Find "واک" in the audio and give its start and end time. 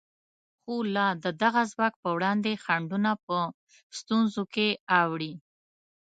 1.77-1.93